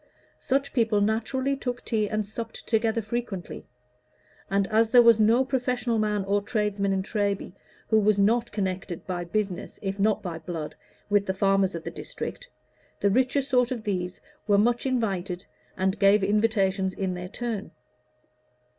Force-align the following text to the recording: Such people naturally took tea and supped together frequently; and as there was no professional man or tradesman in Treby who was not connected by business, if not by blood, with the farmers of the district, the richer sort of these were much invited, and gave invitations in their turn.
Such 0.39 0.73
people 0.73 0.99
naturally 0.99 1.55
took 1.55 1.85
tea 1.85 2.09
and 2.09 2.25
supped 2.25 2.65
together 2.67 3.03
frequently; 3.03 3.67
and 4.49 4.65
as 4.69 4.89
there 4.89 5.03
was 5.03 5.19
no 5.19 5.45
professional 5.45 5.99
man 5.99 6.25
or 6.25 6.41
tradesman 6.41 6.91
in 6.91 7.03
Treby 7.03 7.53
who 7.89 7.99
was 7.99 8.17
not 8.17 8.51
connected 8.51 9.05
by 9.05 9.23
business, 9.25 9.77
if 9.83 9.99
not 9.99 10.23
by 10.23 10.39
blood, 10.39 10.73
with 11.11 11.27
the 11.27 11.35
farmers 11.35 11.75
of 11.75 11.83
the 11.83 11.91
district, 11.91 12.49
the 12.99 13.11
richer 13.11 13.43
sort 13.43 13.69
of 13.69 13.83
these 13.83 14.19
were 14.47 14.57
much 14.57 14.87
invited, 14.87 15.45
and 15.77 15.99
gave 15.99 16.23
invitations 16.23 16.95
in 16.95 17.13
their 17.13 17.29
turn. 17.29 17.69